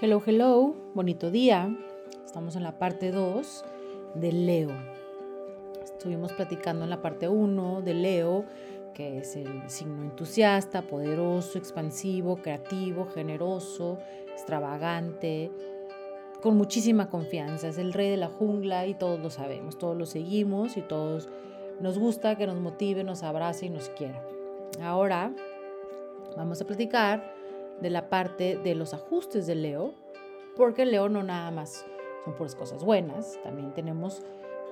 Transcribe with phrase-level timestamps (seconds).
[0.00, 1.72] Hello, hello, bonito día.
[2.26, 3.64] Estamos en la parte 2
[4.16, 4.72] de Leo.
[5.84, 8.44] Estuvimos platicando en la parte 1 de Leo,
[8.92, 13.98] que es el signo entusiasta, poderoso, expansivo, creativo, generoso,
[14.32, 15.52] extravagante,
[16.42, 17.68] con muchísima confianza.
[17.68, 21.28] Es el rey de la jungla y todos lo sabemos, todos lo seguimos y todos
[21.78, 24.20] nos gusta que nos motive, nos abrace y nos quiera.
[24.82, 25.32] Ahora
[26.36, 27.43] vamos a platicar
[27.80, 29.94] de la parte de los ajustes de Leo,
[30.56, 31.84] porque Leo no nada más
[32.24, 34.22] son puras cosas buenas, también tenemos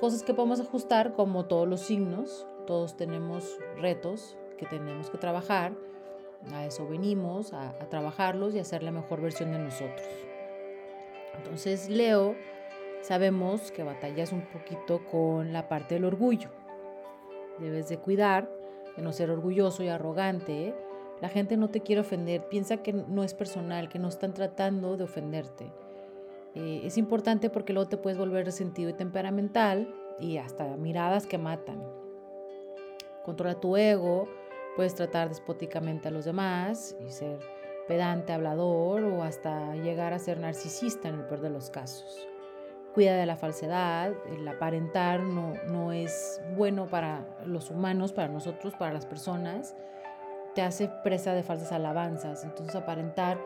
[0.00, 5.72] cosas que podemos ajustar como todos los signos, todos tenemos retos que tenemos que trabajar,
[6.52, 10.08] a eso venimos, a, a trabajarlos y hacer la mejor versión de nosotros.
[11.36, 12.34] Entonces Leo,
[13.02, 16.50] sabemos que batallas un poquito con la parte del orgullo.
[17.58, 18.48] Debes de cuidar
[18.96, 20.74] de no ser orgulloso y arrogante,
[21.22, 24.96] la gente no te quiere ofender, piensa que no es personal, que no están tratando
[24.96, 25.72] de ofenderte.
[26.56, 31.38] Eh, es importante porque luego te puedes volver resentido y temperamental y hasta miradas que
[31.38, 31.80] matan.
[33.24, 34.28] Controla tu ego,
[34.74, 37.38] puedes tratar despóticamente a los demás y ser
[37.86, 42.26] pedante, hablador o hasta llegar a ser narcisista en el peor de los casos.
[42.94, 48.74] Cuida de la falsedad, el aparentar no, no es bueno para los humanos, para nosotros,
[48.74, 49.76] para las personas
[50.54, 52.44] te hace presa de falsas alabanzas.
[52.44, 53.38] Entonces aparentar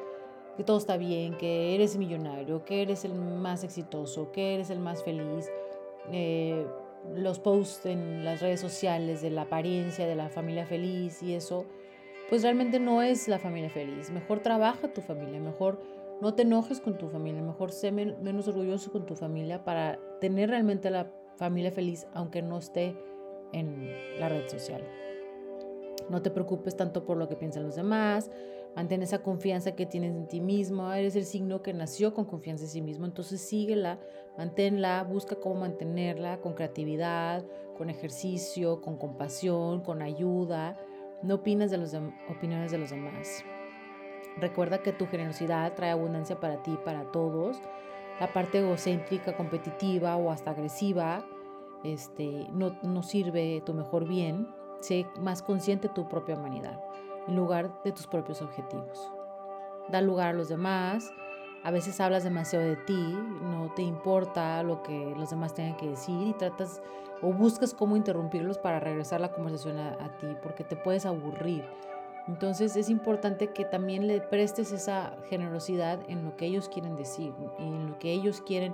[0.56, 4.78] que todo está bien, que eres millonario, que eres el más exitoso, que eres el
[4.78, 5.50] más feliz.
[6.12, 6.66] Eh,
[7.14, 11.66] los posts en las redes sociales de la apariencia de la familia feliz y eso,
[12.28, 14.10] pues realmente no es la familia feliz.
[14.10, 15.80] Mejor trabaja tu familia, mejor
[16.20, 20.50] no te enojes con tu familia, mejor sé menos orgulloso con tu familia para tener
[20.50, 22.96] realmente la familia feliz aunque no esté
[23.52, 24.82] en la red social.
[26.08, 28.30] No te preocupes tanto por lo que piensan los demás.
[28.74, 30.92] Mantén esa confianza que tienes en ti mismo.
[30.92, 33.06] Eres el signo que nació con confianza en sí mismo.
[33.06, 33.98] Entonces síguela,
[34.36, 37.44] manténla, busca cómo mantenerla con creatividad,
[37.76, 40.78] con ejercicio, con compasión, con ayuda.
[41.22, 41.97] No opinas de las
[42.28, 43.44] opiniones de los demás.
[44.38, 47.56] Recuerda que tu generosidad trae abundancia para ti y para todos.
[48.20, 51.25] La parte egocéntrica, competitiva o hasta agresiva
[51.84, 54.48] este, no, no sirve tu mejor bien.
[54.81, 56.81] Sé más consciente de tu propia humanidad
[57.26, 59.10] en lugar de tus propios objetivos.
[59.88, 61.12] Da lugar a los demás.
[61.64, 65.88] A veces hablas demasiado de ti, no te importa lo que los demás tengan que
[65.88, 66.81] decir y tratas
[67.22, 71.64] o buscas cómo interrumpirlos para regresar la conversación a, ti, porque te puedes aburrir.
[72.28, 77.32] Entonces es importante que también le prestes esa generosidad en lo que ellos quieren decir
[77.58, 78.72] y en lo que ellos quieren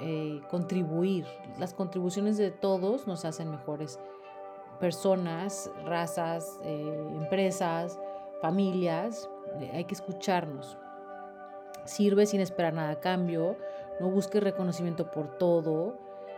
[0.00, 1.26] eh, contribuir.
[1.58, 3.98] Las contribuciones de todos nos hacen mejores
[4.82, 8.00] personas, razas, eh, empresas,
[8.40, 10.76] familias, eh, hay que escucharnos.
[11.84, 13.56] Sirve sin esperar nada a cambio,
[14.00, 15.96] no busques reconocimiento por todo.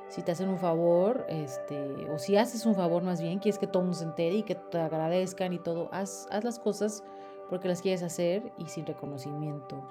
[0.09, 3.67] Si te hacen un favor, este, o si haces un favor más bien, quieres que
[3.67, 7.03] todo mundo se entere y que te agradezcan y todo, haz, haz las cosas
[7.49, 9.83] porque las quieres hacer y sin reconocimiento.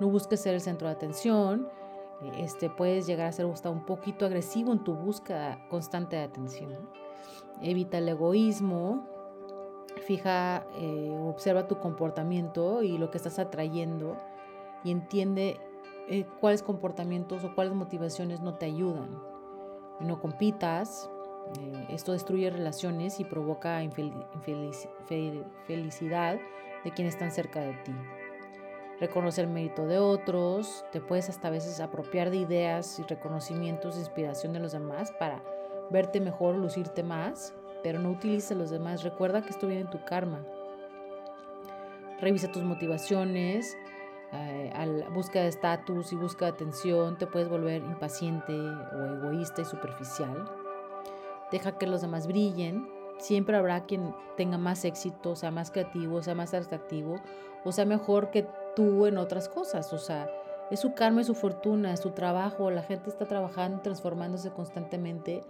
[0.00, 1.68] No busques ser el centro de atención,
[2.38, 7.03] este, puedes llegar a ser hasta un poquito agresivo en tu búsqueda constante de atención.
[7.62, 9.06] Evita el egoísmo,
[10.06, 14.16] fija, eh, observa tu comportamiento y lo que estás atrayendo
[14.82, 15.60] y entiende
[16.08, 19.22] eh, cuáles comportamientos o cuáles motivaciones no te ayudan.
[20.00, 21.08] No compitas,
[21.58, 24.88] eh, esto destruye relaciones y provoca infelicidad
[26.84, 27.94] de quienes están cerca de ti.
[29.00, 34.52] Reconoce el mérito de otros, te puedes hasta veces apropiar de ideas y reconocimientos, inspiración
[34.52, 35.42] de los demás para
[35.90, 39.02] verte mejor, lucirte más, pero no utilices los demás.
[39.02, 40.44] Recuerda que esto viene en tu karma.
[42.20, 43.76] Revisa tus motivaciones.
[44.32, 44.72] Eh,
[45.12, 50.50] busca de estatus y busca de atención, te puedes volver impaciente o egoísta y superficial.
[51.52, 52.88] Deja que los demás brillen.
[53.18, 57.20] Siempre habrá quien tenga más éxito, sea más creativo, sea más atractivo
[57.64, 58.46] o sea mejor que
[58.76, 59.92] tú en otras cosas.
[59.92, 60.30] O sea,
[60.70, 62.70] es su karma, es su fortuna, es su trabajo.
[62.70, 65.42] La gente está trabajando, transformándose constantemente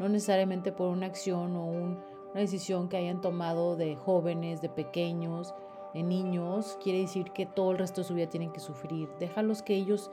[0.00, 2.00] no necesariamente por una acción o una
[2.34, 5.54] decisión que hayan tomado de jóvenes, de pequeños,
[5.92, 9.10] de niños, quiere decir que todo el resto de su vida tienen que sufrir.
[9.18, 10.10] Déjalos que ellos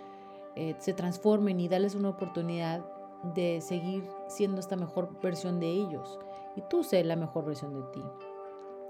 [0.56, 2.86] eh, se transformen y dales una oportunidad
[3.34, 6.20] de seguir siendo esta mejor versión de ellos.
[6.58, 8.04] Y tú sé la mejor versión de ti.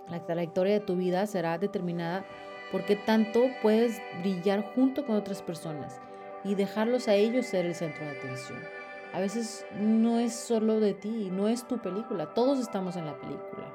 [0.09, 2.25] La trayectoria de tu vida será determinada
[2.71, 6.01] porque tanto puedes brillar junto con otras personas
[6.43, 8.76] y dejarlos a ellos ser el centro de atención.
[9.17, 13.17] A veces no es solo de ti, no es tu película, todos estamos en la
[13.17, 13.65] película.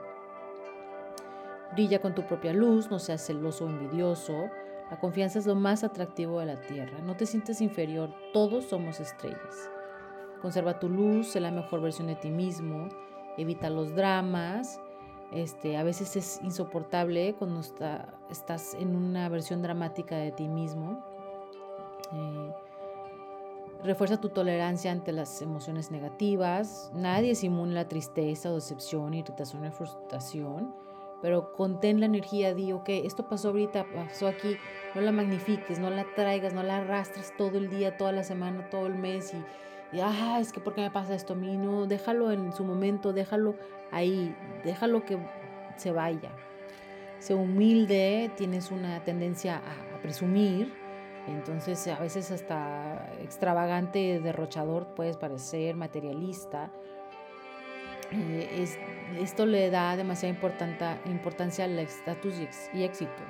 [1.72, 4.50] Brilla con tu propia luz, no seas celoso o envidioso.
[4.88, 7.00] La confianza es lo más atractivo de la tierra.
[7.00, 9.68] No te sientes inferior, todos somos estrellas.
[10.40, 12.88] Conserva tu luz, sé la mejor versión de ti mismo,
[13.36, 14.80] evita los dramas.
[15.32, 17.62] Este, a veces es insoportable cuando
[18.30, 21.04] estás en una versión dramática de ti mismo.
[22.12, 22.52] Eh,
[23.82, 26.90] refuerza tu tolerancia ante las emociones negativas.
[26.94, 30.82] Nadie es inmune a la tristeza, decepción, irritación o frustración
[31.22, 34.56] pero contén la energía, di, ok, esto pasó ahorita, pasó aquí,
[34.94, 38.68] no la magnifiques, no la traigas, no la arrastres todo el día, toda la semana,
[38.68, 41.56] todo el mes y, y ah, es que ¿por qué me pasa esto a mí?
[41.56, 43.54] No, déjalo en su momento, déjalo
[43.92, 44.34] ahí,
[44.64, 45.16] déjalo que
[45.76, 46.32] se vaya.
[47.20, 50.74] Sé humilde, tienes una tendencia a presumir,
[51.26, 56.70] entonces a veces hasta extravagante, derrochador puedes parecer, materialista,
[58.12, 58.66] eh,
[59.18, 60.34] esto le da demasiada
[61.06, 62.34] importancia al estatus
[62.72, 63.22] y éxito.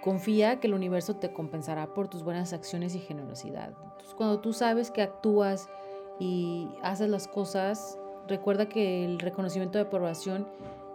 [0.00, 3.72] Confía que el universo te compensará por tus buenas acciones y generosidad.
[4.16, 5.68] cuando tú sabes que actúas
[6.20, 7.98] y haces las cosas,
[8.28, 10.46] recuerda que el reconocimiento de aprobación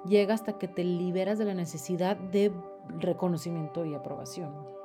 [0.05, 2.51] llega hasta que te liberas de la necesidad de
[2.99, 4.78] reconocimiento y aprobación.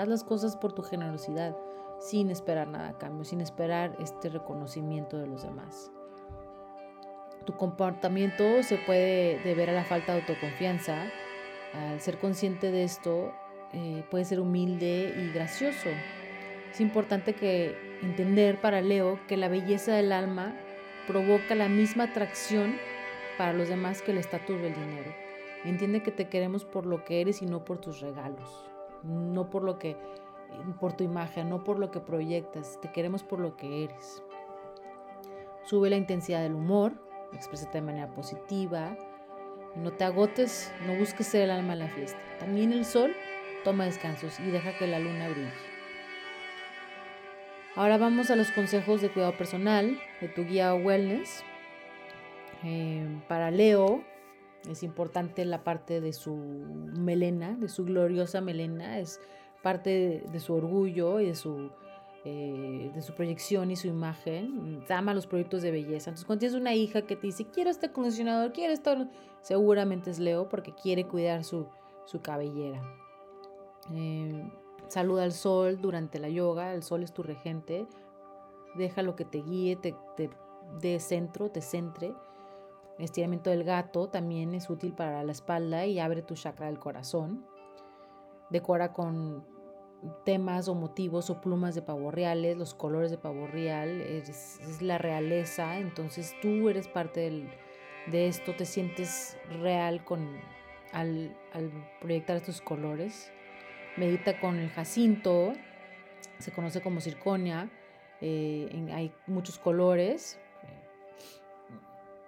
[0.00, 1.54] Haz las cosas por tu generosidad,
[1.98, 5.92] sin esperar nada a cambio, sin esperar este reconocimiento de los demás.
[7.44, 11.02] Tu comportamiento se puede deber a la falta de autoconfianza.
[11.74, 13.34] Al ser consciente de esto,
[13.74, 15.90] eh, puede ser humilde y gracioso.
[16.70, 20.54] Es importante que entender para Leo que la belleza del alma
[21.08, 22.74] provoca la misma atracción
[23.36, 25.12] para los demás que el estatus del dinero.
[25.66, 28.69] Entiende que te queremos por lo que eres y no por tus regalos,
[29.02, 29.96] no por lo que
[30.80, 34.22] por tu imagen, no por lo que proyectas, te queremos por lo que eres.
[35.62, 36.92] Sube la intensidad del humor,
[37.32, 38.96] exprésate de manera positiva,
[39.76, 42.18] no te agotes, no busques ser el alma en la fiesta.
[42.38, 43.14] También el sol
[43.64, 45.52] toma descansos y deja que la luna brille.
[47.76, 51.44] Ahora vamos a los consejos de cuidado personal de tu guía Wellness.
[52.64, 54.02] Eh, para Leo
[54.68, 59.20] es importante la parte de su melena, de su gloriosa melena, es
[59.62, 61.70] parte de su orgullo y de su
[62.22, 66.10] eh, de su proyección y su imagen, ama los proyectos de belleza.
[66.10, 69.06] Entonces, cuando tienes una hija que te dice, quiero este condicionador, quiero esto,
[69.40, 71.66] seguramente es Leo porque quiere cuidar su,
[72.04, 72.82] su cabellera.
[73.94, 74.52] Eh,
[74.88, 77.86] saluda al sol durante la yoga, el sol es tu regente,
[78.74, 80.28] deja lo que te guíe, te, te
[80.78, 82.14] dé centro, te centre.
[83.00, 87.46] Estiramiento del gato también es útil para la espalda y abre tu chakra del corazón.
[88.50, 89.44] Decora con
[90.24, 94.98] temas o motivos o plumas de pavo reales, los colores de pavo real, es, la
[94.98, 97.48] realeza, entonces tú eres parte
[98.06, 100.38] de esto, te sientes real con,
[100.92, 101.36] al,
[102.00, 103.32] proyectar estos colores.
[103.96, 105.52] Medita con el jacinto,
[106.38, 107.70] se conoce como circonia,
[108.20, 110.38] eh, hay muchos colores,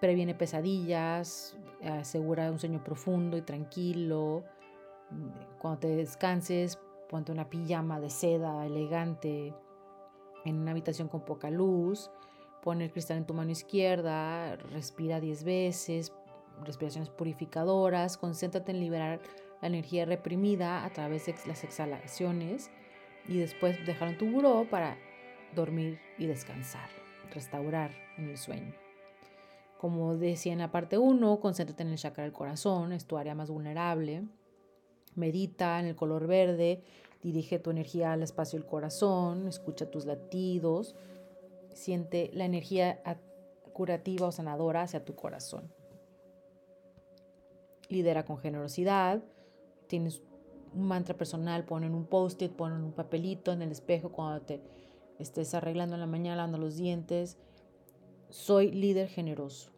[0.03, 4.43] previene pesadillas, asegura un sueño profundo y tranquilo.
[5.61, 6.77] Cuando te descanses,
[7.09, 9.55] ponte una pijama de seda elegante
[10.45, 12.11] en una habitación con poca luz,
[12.65, 16.13] pon el cristal en tu mano izquierda, respira 10 veces,
[16.65, 19.21] respiraciones purificadoras, concéntrate en liberar
[19.61, 22.73] la energía reprimida a través de las exhalaciones
[23.29, 24.97] y después dejarlo en tu buró para
[25.55, 26.89] dormir y descansar,
[27.33, 28.82] restaurar en el sueño.
[29.83, 33.35] Como decía en la parte 1, concéntrate en el chakra del corazón, es tu área
[33.35, 34.23] más vulnerable.
[35.17, 36.85] Medita en el color verde,
[37.21, 40.95] dirige tu energía al espacio del corazón, escucha tus latidos,
[41.75, 43.03] siente la energía
[43.73, 45.69] curativa o sanadora hacia tu corazón.
[47.89, 49.21] Lidera con generosidad,
[49.89, 50.23] tienes
[50.77, 54.43] un mantra personal, pon en un post-it, pon en un papelito en el espejo cuando
[54.43, 54.63] te
[55.19, 57.37] estés arreglando en la mañana, lavando los dientes.
[58.31, 59.72] Soy líder generoso.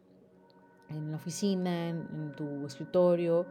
[0.89, 3.45] En la oficina, en tu escritorio,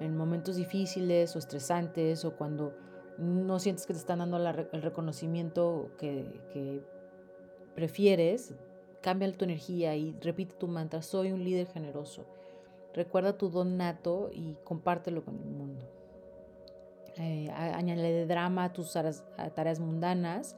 [0.00, 2.74] en momentos difíciles o estresantes o cuando
[3.18, 6.82] no sientes que te están dando el reconocimiento que,
[7.74, 8.54] prefieres,
[9.00, 12.24] cambia tu energía y repite tu mantra, soy un líder generoso.
[12.94, 15.86] Recuerda tu don nato y compártelo con el mundo.
[17.16, 20.56] Eh, añade drama a tus tareas, mundanas.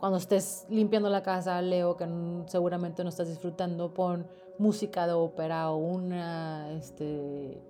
[0.00, 2.08] Cuando estés limpiando la casa, Leo, que
[2.46, 4.26] seguramente no estás disfrutando, pon
[4.58, 7.60] música de ópera o una este,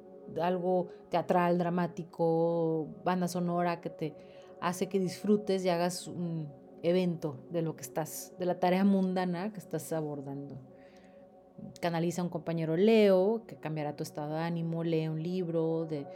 [0.41, 4.15] algo teatral, dramático, banda sonora que te
[4.61, 6.49] hace que disfrutes y hagas un
[6.85, 10.57] evento de lo que estás, de la tarea mundana que estás abordando.
[11.81, 16.07] Canaliza a un compañero Leo que cambiará tu estado de ánimo, lee un libro de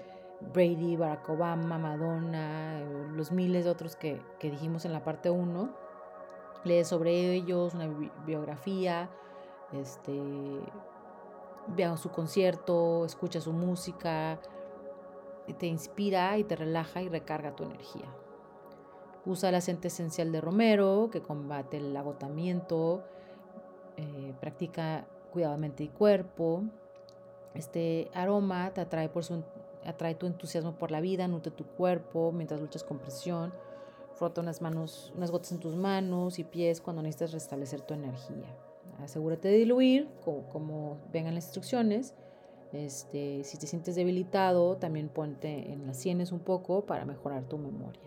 [0.52, 2.80] Brady, Barack Obama, Madonna,
[3.14, 5.83] los miles de otros que, que dijimos en la parte 1.
[6.64, 7.88] Lees sobre ellos, una
[8.26, 9.10] biografía,
[9.72, 10.20] este,
[11.96, 14.40] su concierto, escucha su música,
[15.58, 18.06] te inspira y te relaja y recarga tu energía.
[19.26, 23.02] Usa el aceite esencial de romero que combate el agotamiento,
[23.96, 26.64] eh, practica cuidadamente el cuerpo.
[27.54, 29.42] Este aroma te atrae, por su,
[29.84, 33.52] atrae tu entusiasmo por la vida, nutre tu cuerpo mientras luchas con presión.
[34.14, 38.56] Frota unas, manos, unas gotas en tus manos y pies cuando necesitas restablecer tu energía.
[39.02, 42.14] Asegúrate de diluir como, vengan las instrucciones.
[42.72, 47.58] Este, si te sientes debilitado, también ponte en las sienes un poco para mejorar tu
[47.58, 48.00] memoria.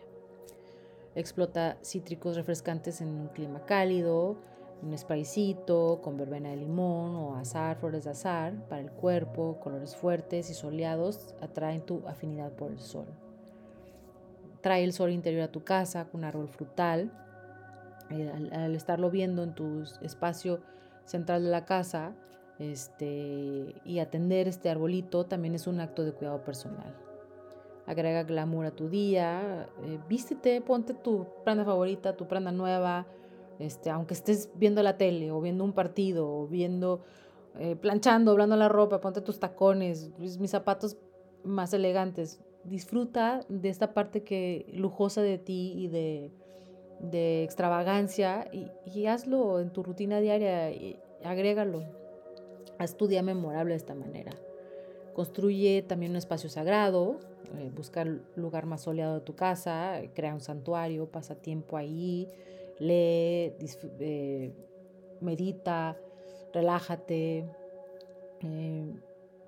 [1.16, 4.38] Explota cítricos refrescantes en un clima cálido,
[4.82, 9.96] un spraycito con verbena de limón o azar, flores de azar para el cuerpo, colores
[9.96, 13.08] fuertes y soleados atraen tu afinidad por el sol.
[14.68, 17.10] Trae el sol interior a tu casa con un árbol frutal.
[18.10, 20.60] Eh, al, estarlo viendo en tu espacio
[21.06, 22.12] central de la casa
[22.60, 26.94] este, y atender este arbolito también es un acto de cuidado personal.
[27.86, 33.08] Agrega glamour a tu día, eh, vístete, ponte tu prenda favorita, tu prenda nueva,
[33.60, 37.06] este, aunque estés viendo la tele o viendo un partido o viendo,
[37.56, 40.98] eh, planchando, doblando la ropa, ponte tus tacones, mis zapatos
[41.46, 42.42] más elegantes.
[42.68, 46.32] Disfruta de esta parte que lujosa de ti y de,
[47.00, 51.84] de extravagancia y, hazlo en tu rutina diaria, y agrégalo.
[52.78, 54.34] Haz tu día memorable de esta manera.
[55.14, 57.20] Construye también un espacio sagrado,
[57.58, 62.28] eh, busca el lugar más soleado de tu casa, crea un santuario, pasa tiempo ahí,
[62.80, 63.54] lee,
[64.00, 64.52] eh,
[65.22, 65.98] medita,
[66.54, 67.46] relájate.
[68.42, 68.94] Eh,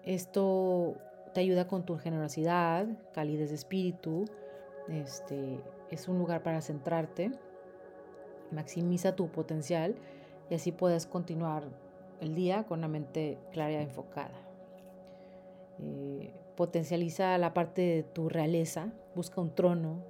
[0.05, 0.95] esto
[1.33, 4.25] te ayuda con tu generosidad, calidez de espíritu.
[4.87, 5.59] Este,
[5.89, 7.31] es un lugar para centrarte.
[8.51, 9.95] Maximiza tu potencial
[10.49, 11.63] y así puedes continuar
[12.19, 14.49] el día con una mente clara y enfocada.
[15.79, 20.03] Eh, potencializa la parte de tu realeza, busca un trono,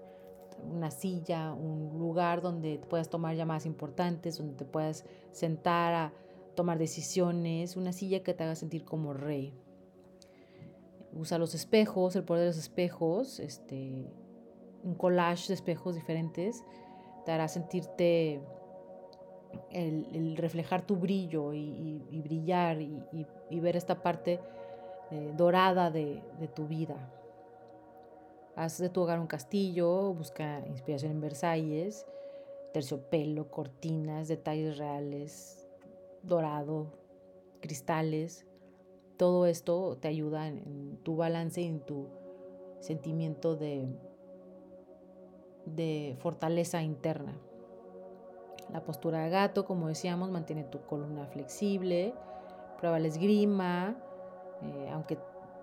[0.68, 6.14] una silla, un lugar donde puedas tomar llamadas importantes, donde te puedas sentar a
[6.56, 9.54] tomar decisiones, una silla que te haga sentir como rey.
[11.14, 14.06] Usa los espejos, el poder de los espejos, este,
[14.84, 16.64] un collage de espejos diferentes,
[17.26, 18.42] te hará sentirte
[19.72, 24.40] el, reflejar tu brillo y, brillar y, ver esta parte
[25.12, 26.22] eh, dorada de
[26.54, 26.96] tu vida.
[28.60, 32.06] Haz de tu hogar un castillo, busca inspiración en Versalles,
[32.74, 35.66] terciopelo, cortinas, detalles reales,
[36.24, 36.92] dorado,
[37.62, 38.46] cristales.
[39.20, 42.08] Todo esto te ayuda en, tu balance y en tu
[42.80, 43.86] sentimiento de,
[45.66, 47.38] de fortaleza interna.
[48.72, 52.14] La postura de gato, como decíamos, mantiene tu columna flexible.
[52.78, 53.98] Prueba el esgrima,
[54.62, 55.18] eh, aunque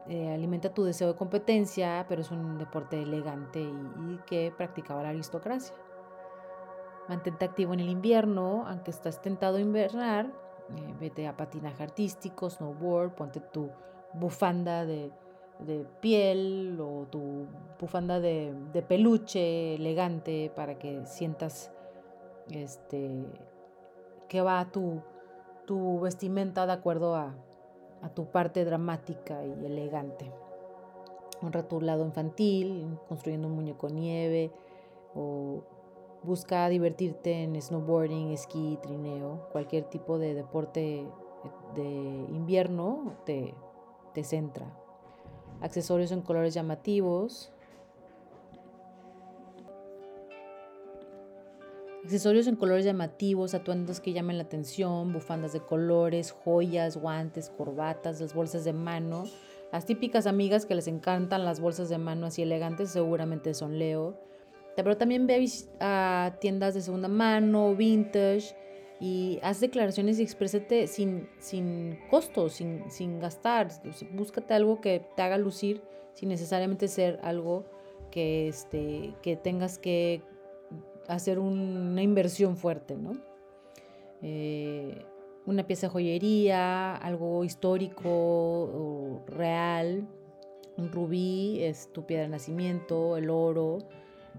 [0.07, 5.09] eh, alimenta tu deseo de competencia, pero es un deporte elegante y, que practicaba la
[5.09, 5.75] aristocracia.
[7.09, 10.31] Mantente activo en el invierno, aunque estás tentado a invernar,
[10.71, 13.71] eh, vete a patinaje artístico, snowboard, ponte tu
[14.13, 15.11] bufanda de,
[16.01, 17.47] piel o tu
[17.79, 21.73] bufanda de, peluche elegante para que sientas
[22.51, 23.25] este,
[24.29, 25.03] que va tu,
[25.67, 27.35] tu vestimenta de acuerdo a,
[28.03, 30.33] a tu parte dramática y elegante.
[31.43, 34.51] Honra tu lado infantil, construyendo un muñeco nieve
[35.15, 35.63] o
[36.23, 41.07] busca divertirte en snowboarding, esquí, trineo, cualquier tipo de deporte
[41.75, 43.55] de invierno te,
[44.15, 44.67] te centra.
[45.61, 47.53] Accesorios en colores llamativos,
[52.07, 58.21] Accesorios en colores llamativos, atuendos que llamen la atención, bufandas de colores, joyas, guantes, corbatas,
[58.21, 59.25] las bolsas de mano.
[59.73, 64.21] Las típicas amigas que les encantan las bolsas de mano así elegantes seguramente son Leo.
[64.85, 65.45] Pero también ve
[65.81, 68.55] a tiendas de segunda mano, vintage,
[69.01, 73.69] y haz declaraciones y exprésate sin, sin costo, sin, sin gastar.
[74.13, 75.83] Búscate algo que te haga lucir
[76.15, 77.65] sin necesariamente ser algo
[78.11, 80.23] que, este, que tengas que
[81.09, 83.13] hacer una inversión fuerte, ¿no?
[84.23, 85.05] Eh,
[85.45, 90.09] una pieza de joyería, algo histórico real,
[90.77, 93.79] un rubí es tu piedra de nacimiento, el oro,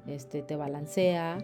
[0.06, 1.38] este, te balancea,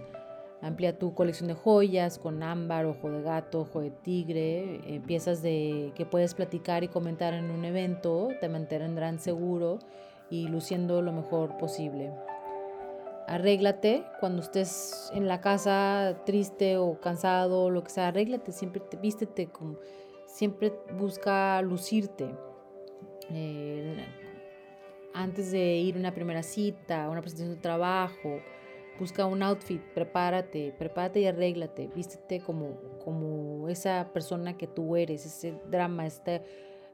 [0.61, 5.91] amplía tu colección de joyas con ámbar, ojo de gato, ojo de tigre, piezas de,
[5.95, 9.79] que puedes platicar y comentar en un evento, te mantendrán seguro
[10.29, 12.11] y luciendo lo mejor posible.
[13.27, 18.97] Arréglate cuando estés en la casa triste o cansado lo que sea, arréglate, siempre te
[18.97, 19.77] vístete como
[20.33, 22.35] siempre busca lucirte.
[23.29, 23.97] Eh,
[25.13, 28.39] antes de ir a una primera cita, una presentación de trabajo,
[28.99, 35.25] busca un outfit, prepárate, prepárate y arréglate, vístete como, como esa persona que tú eres,
[35.25, 36.41] ese drama, este,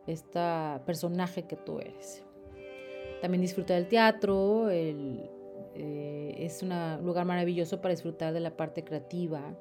[0.07, 2.23] esta personaje que tú eres.
[3.21, 5.29] También disfruta del teatro, el,
[5.75, 6.71] eh, es un
[7.03, 9.55] lugar maravilloso para disfrutar de la parte creativa.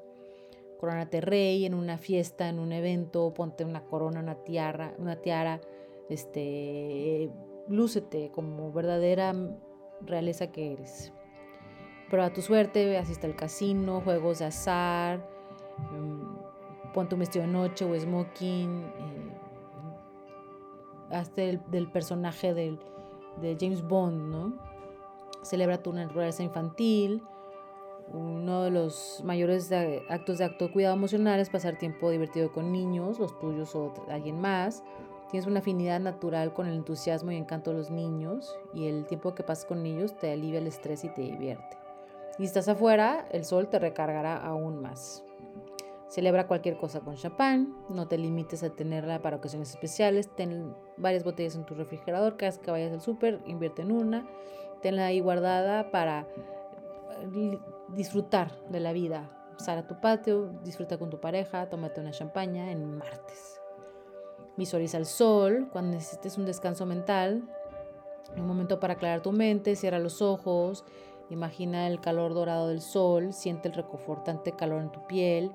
[0.79, 5.59] Coronate rey en una fiesta, en un evento, ponte una corona, una tiara, una tiara,
[6.09, 7.29] este,
[7.69, 9.33] lúcete como verdadera
[10.01, 11.13] realeza que eres.
[12.09, 15.19] Prueba tu suerte, asiste al casino, juegos de azar,
[15.91, 19.29] mm, ponte un vestido de noche o smoking, eh,
[21.11, 22.79] hazte del personaje del,
[23.41, 24.53] de James Bond, ¿no?
[25.43, 27.23] Celebra tu naturaleza infantil.
[28.11, 29.71] Uno de los mayores
[30.09, 34.41] actos de acto cuidado emocional es pasar tiempo divertido con niños, los tuyos o alguien
[34.41, 34.83] más.
[35.29, 39.35] Tienes una afinidad natural con el entusiasmo y encanto de los niños y el tiempo
[39.35, 41.77] que pasas con ellos te alivia el estrés y te divierte.
[42.39, 45.23] Y si estás afuera, el sol te recargará aún más.
[46.07, 51.23] Celebra cualquier cosa con champán, no te limites a tenerla para ocasiones especiales, ten varias
[51.23, 54.27] botellas en tu refrigerador, cada vez que vayas al súper, invierte en una,
[54.81, 56.25] tenla ahí guardada para
[57.89, 59.29] disfrutar de la vida.
[59.57, 63.58] Sal a tu patio, disfruta con tu pareja, tómate una champaña en martes.
[64.59, 67.43] Visualiza el sol cuando necesites un descanso mental,
[68.35, 70.83] un momento para aclarar tu mente, cierra los ojos,
[71.29, 75.53] imagina el calor dorado del sol, siente el reconfortante calor en tu piel,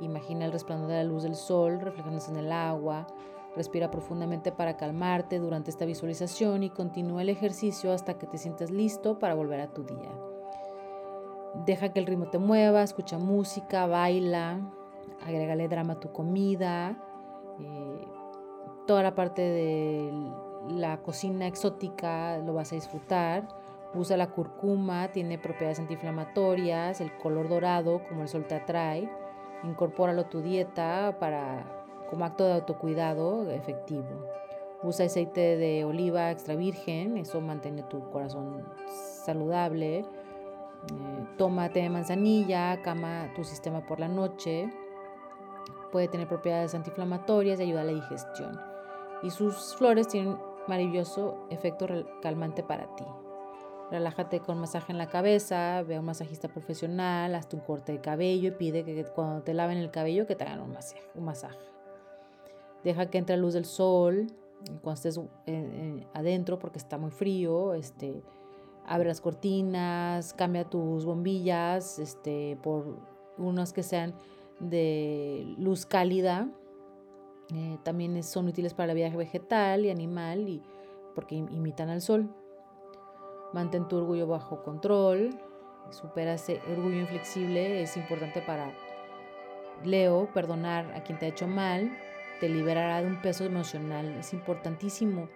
[0.00, 3.06] imagina el resplandor de la luz del sol reflejándose en el agua,
[3.56, 8.70] Respira profundamente para calmarte durante esta visualización y continúa el ejercicio hasta que te sientas
[8.70, 10.10] listo para volver a tu día.
[11.64, 14.60] Deja que el ritmo te mueva, escucha música, baila,
[15.24, 17.02] agrégale drama a tu comida,
[17.58, 17.95] eh,
[18.86, 20.12] toda la parte de
[20.68, 23.48] la cocina exótica lo vas a disfrutar.
[23.94, 29.10] Usa la curcuma, tiene propiedades antiinflamatorias, el color dorado como el sol te atrae.
[29.62, 31.64] Incorpóralo a tu dieta para
[32.10, 34.04] como acto de autocuidado efectivo.
[34.82, 38.64] Usa aceite de oliva extra virgen, eso mantiene tu corazón
[39.24, 40.00] saludable.
[40.00, 40.04] Eh,
[41.38, 44.70] toma té de manzanilla, cama tu sistema por la noche.
[45.90, 48.75] Puede tener propiedades antiinflamatorias y ayuda a la digestión.
[49.22, 50.36] Y sus flores tienen
[50.68, 51.86] maravilloso efecto
[52.22, 53.04] calmante para ti.
[53.90, 58.00] Relájate con masaje en la cabeza, ve a un masajista profesional, hazte un corte de
[58.00, 61.58] cabello y pide que cuando te laven el cabello que te hagan un masaje.
[62.82, 64.26] Deja que entre la luz del sol
[64.82, 65.20] cuando estés
[66.14, 67.74] adentro porque está muy frío.
[67.74, 68.22] Este,
[68.86, 72.96] abre las cortinas, cambia tus bombillas este, por
[73.38, 74.14] unas que sean
[74.60, 76.48] de luz cálida.
[77.54, 80.62] Eh, también son útiles para la vida vegetal y animal y
[81.14, 82.28] porque imitan al sol.
[83.52, 85.30] Mantén tu orgullo bajo control.
[85.90, 87.82] Supera ese orgullo inflexible.
[87.82, 88.72] Es importante para
[89.84, 91.90] Leo perdonar a quien te ha hecho mal
[92.40, 94.16] te liberará de un peso emocional.
[94.18, 95.28] Es importantísimo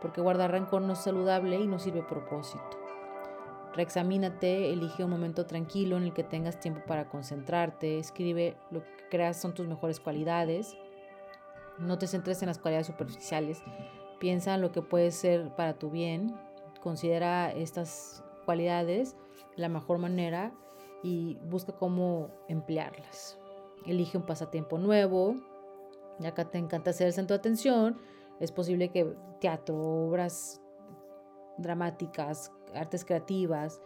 [0.00, 2.78] porque guardar rencor no es saludable y no sirve propósito.
[3.74, 8.90] Reexamínate, elige un momento tranquilo en el que tengas tiempo para concentrarte, escribe lo que
[9.10, 10.76] creas son tus mejores cualidades.
[11.78, 13.62] No te centres en las cualidades superficiales,
[14.20, 16.34] piensa en lo que puede ser para tu bien,
[16.80, 19.16] considera estas cualidades
[19.56, 20.52] de la mejor manera
[21.02, 23.38] y busca cómo emplearlas.
[23.86, 25.36] Elige un pasatiempo nuevo,
[26.18, 27.98] ya que te encanta ser el centro de atención,
[28.40, 30.60] es posible que teatro, obras
[31.58, 33.80] dramáticas, artes creativas,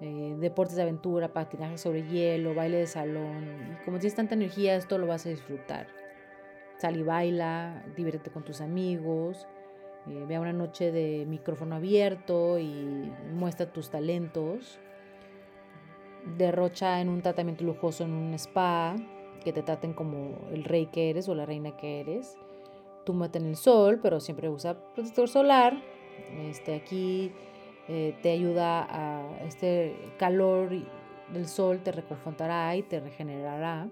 [0.00, 3.78] eh, deportes de aventura, patinaje sobre hielo, baile de salón.
[3.84, 5.86] Como tienes tanta energía, esto lo vas a disfrutar.
[6.78, 9.46] Sal y baila, diviértete con tus amigos,
[10.06, 14.78] eh, vea una noche de micrófono abierto y muestra tus talentos.
[16.36, 18.96] Derrocha en un tratamiento lujoso en un spa,
[19.44, 22.36] que te traten como el rey que eres o la reina que eres.
[23.04, 25.82] Túmbate en el sol, pero siempre usa protector solar.
[26.48, 27.32] Este, aquí
[27.88, 30.70] eh, te ayuda a este calor
[31.32, 33.90] del sol, te reconfortará y te regenerará.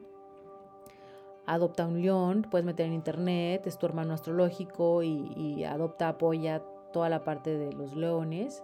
[1.52, 6.62] Adopta un león, puedes meter en internet, es tu hermano astrológico y, y adopta, apoya
[6.94, 8.62] toda la parte de los leones.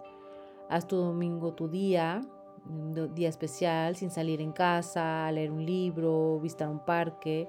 [0.70, 2.22] Haz tu domingo tu día,
[2.66, 7.46] un día especial, sin salir en casa, leer un libro, visitar un parque.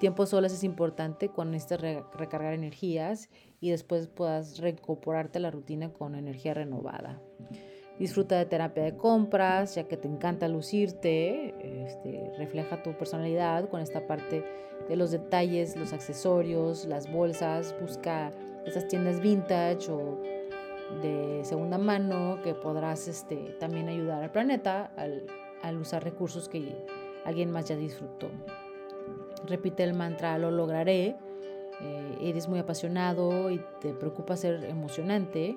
[0.00, 1.80] Tiempo solas es importante cuando necesitas
[2.12, 7.22] recargar energías y después puedas reincorporarte a la rutina con energía renovada.
[7.98, 11.54] Disfruta de terapia de compras, ya que te encanta lucirte,
[11.86, 14.44] este, refleja tu personalidad con esta parte
[14.88, 18.32] de los detalles, los accesorios, las bolsas, busca
[18.66, 20.20] esas tiendas vintage o
[21.02, 25.26] de segunda mano que podrás este, también ayudar al planeta al,
[25.62, 26.74] al usar recursos que
[27.24, 28.28] alguien más ya disfrutó.
[29.46, 31.16] Repite el mantra, lo lograré.
[31.80, 35.56] Eh, eres muy apasionado y te preocupa ser emocionante,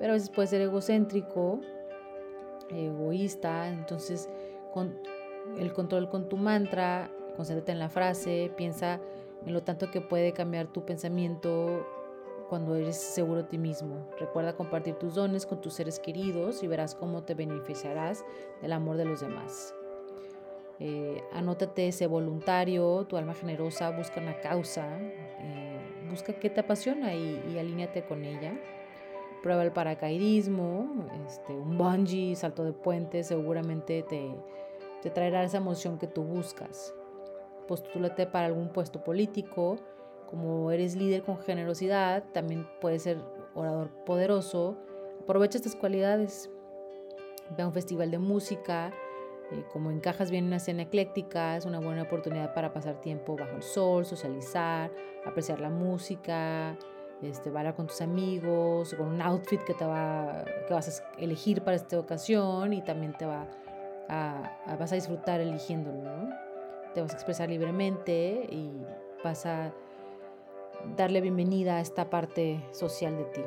[0.00, 1.60] pero a veces puede ser egocéntrico,
[2.70, 3.68] egoísta.
[3.68, 4.28] Entonces,
[4.72, 4.98] con
[5.58, 8.98] el control con tu mantra, concéntrate en la frase, piensa
[9.44, 11.86] en lo tanto que puede cambiar tu pensamiento
[12.48, 14.08] cuando eres seguro de ti mismo.
[14.18, 18.24] Recuerda compartir tus dones con tus seres queridos y verás cómo te beneficiarás
[18.62, 19.74] del amor de los demás.
[20.78, 27.14] Eh, anótate ese voluntario, tu alma generosa, busca una causa, eh, busca qué te apasiona
[27.14, 28.54] y, y alíñate con ella.
[29.42, 34.34] Prueba el paracaidismo, este, un bungee, salto de puente, seguramente te,
[35.02, 36.94] te traerá esa emoción que tú buscas.
[37.66, 39.78] Postúlate para algún puesto político,
[40.30, 43.18] como eres líder con generosidad, también puedes ser
[43.54, 44.76] orador poderoso.
[45.22, 46.50] Aprovecha estas cualidades.
[47.56, 48.92] Ve a un festival de música,
[49.50, 53.36] eh, como encajas bien en una cena ecléctica, es una buena oportunidad para pasar tiempo
[53.36, 54.92] bajo el sol, socializar,
[55.24, 56.76] apreciar la música,
[57.22, 61.62] este, bailar con tus amigos, con un outfit que, te va, que vas a elegir
[61.62, 63.46] para esta ocasión y también te va
[64.08, 66.30] a, vas a disfrutar eligiéndolo, ¿no?
[66.94, 68.72] Te vas a expresar libremente y
[69.22, 69.72] vas a
[70.96, 73.42] darle bienvenida a esta parte social de ti.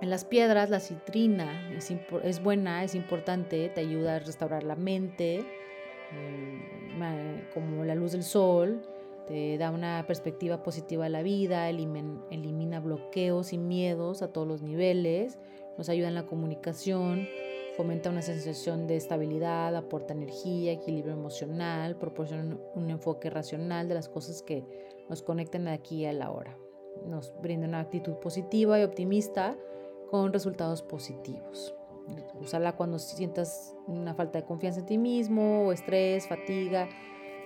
[0.00, 4.76] En las piedras, la citrina es, es buena, es importante, te ayuda a restaurar la
[4.76, 5.44] mente,
[6.12, 8.82] eh, como la luz del sol,
[9.26, 14.62] te da una perspectiva positiva a la vida, elimina, bloqueos y miedos a todos los
[14.62, 15.38] niveles,
[15.78, 17.26] nos ayuda en la comunicación,
[17.76, 24.08] fomenta una sensación de estabilidad, aporta energía, equilibrio emocional, proporciona un enfoque racional de las
[24.08, 24.64] cosas que
[25.08, 26.56] nos conectan aquí y a la hora.
[27.06, 29.56] Nos brinda una actitud positiva y optimista
[30.10, 31.74] con resultados positivos.
[32.38, 36.88] Usarla cuando sientas una falta de confianza en ti mismo, o estrés, fatiga.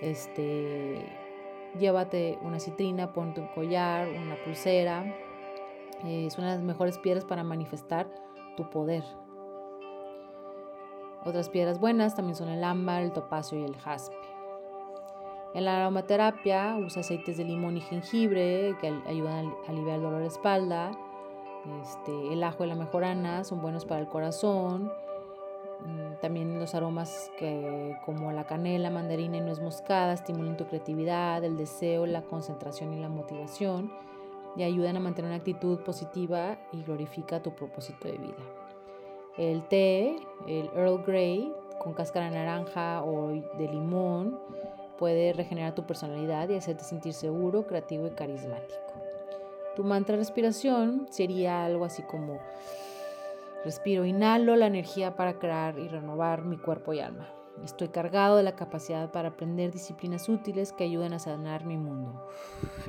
[0.01, 1.03] Este,
[1.77, 5.05] llévate una citrina, ponte un collar, una pulsera.
[6.05, 8.07] Eh, es una de las mejores piedras para manifestar
[8.55, 9.03] tu poder.
[11.25, 14.15] Otras piedras buenas también son el ámbar, el topacio y el jaspe.
[15.53, 20.21] En la aromaterapia usa aceites de limón y jengibre que ayudan a aliviar el dolor
[20.21, 20.91] de espalda.
[21.81, 24.91] Este, el ajo y la mejorana son buenos para el corazón.
[25.85, 31.43] Mm, también los aromas que, como la canela, mandarina y nuez moscada estimulan tu creatividad,
[31.43, 33.91] el deseo, la concentración y la motivación
[34.55, 38.43] y ayudan a mantener una actitud positiva y glorifica tu propósito de vida.
[39.37, 44.37] El té, el Earl Grey con cáscara naranja o de limón,
[44.97, 48.93] puede regenerar tu personalidad y hacerte sentir seguro, creativo y carismático.
[49.75, 52.39] Tu mantra de respiración sería algo así como
[53.63, 57.27] respiro, inhalo la energía para crear y renovar mi cuerpo y alma.
[57.63, 62.25] Estoy cargado de la capacidad para aprender disciplinas útiles que ayuden a sanar mi mundo.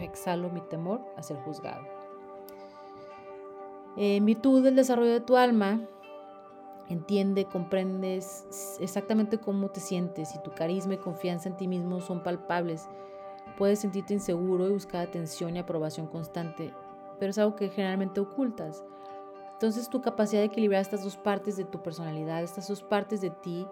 [0.00, 1.86] Exhalo mi temor a ser juzgado.
[3.96, 5.80] En virtud del desarrollo de tu alma,
[6.88, 12.22] entiende, comprendes exactamente cómo te sientes y tu carisma y confianza en ti mismo son
[12.22, 12.88] palpables.
[13.58, 16.72] Puedes sentirte inseguro y buscar atención y aprobación constante,
[17.18, 18.84] pero es algo que generalmente ocultas.
[19.60, 23.28] Entonces tu capacidad de equilibrar estas dos partes de tu personalidad, estas dos partes de
[23.28, 23.66] ti,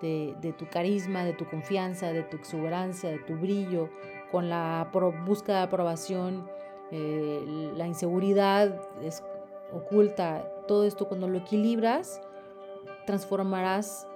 [0.00, 3.90] de, tu carisma, de tu confianza, de tu exuberancia, de tu brillo,
[4.32, 4.90] con la
[5.26, 6.48] búsqueda de aprobación,
[6.90, 9.22] eh, la inseguridad es
[9.70, 12.22] oculta, todo esto cuando lo equilibras,
[13.04, 14.08] transformarás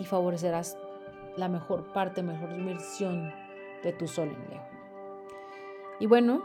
[0.00, 0.76] y favorecerás
[1.36, 3.32] la mejor parte, mejor versión
[3.84, 4.62] de tu sol en Leo.
[6.00, 6.42] Y bueno,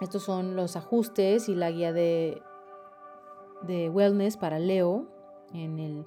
[0.00, 2.40] estos son los ajustes y la guía de,
[3.66, 5.06] de wellness para Leo.
[5.54, 6.06] En, el,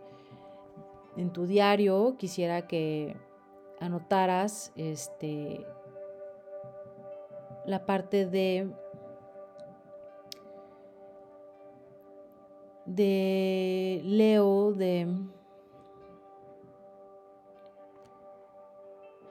[1.17, 3.15] en tu diario quisiera que
[3.79, 5.65] anotaras este,
[7.65, 8.71] la parte de
[12.85, 15.07] de Leo, de,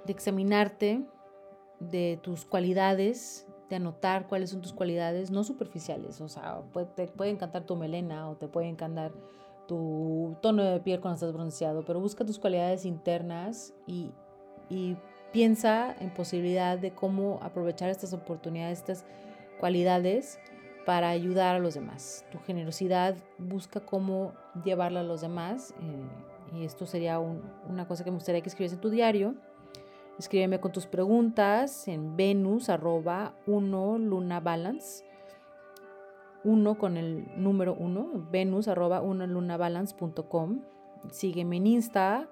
[0.04, 1.04] de examinarte,
[1.78, 6.62] de tus cualidades, anotar cuáles son tus cualidades, no superficiales, o sea,
[6.94, 9.12] te puede encantar tu melena o te puede encantar
[9.66, 14.10] tu tono de piel cuando estás bronceado, pero busca tus cualidades internas y,
[15.32, 19.04] piensa en posibilidad de cómo aprovechar estas oportunidades, estas
[19.58, 20.38] cualidades
[20.86, 22.24] para ayudar a los demás.
[22.30, 24.32] Tu generosidad busca cómo
[24.64, 25.74] llevarla a los demás.
[25.80, 29.34] Eh, y esto sería una cosa que me gustaría que escribieras en tu diario.
[30.18, 35.04] Escríbeme con tus preguntas en venus arroba 1 luna balance.
[36.44, 40.60] 1 con el número 1, venus arroba 1 lunabalance.com.
[41.10, 42.28] Sígueme en Insta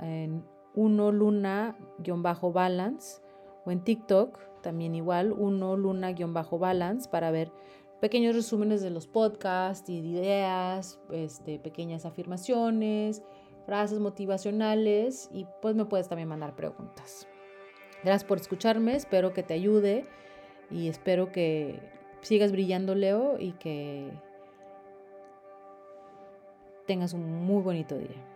[0.00, 3.20] en 1 luna-balance
[3.64, 7.52] o en TikTok también igual 1 luna-balance para ver
[8.00, 13.22] pequeños resúmenes de los podcasts y de ideas, este, pequeñas afirmaciones,
[13.66, 17.26] frases motivacionales y pues me puedes también mandar preguntas.
[18.02, 20.04] Gracias por escucharme, espero que te ayude
[20.70, 21.80] y espero que
[22.20, 24.10] sigas brillando, Leo, y que
[26.86, 28.33] tengas un muy bonito día.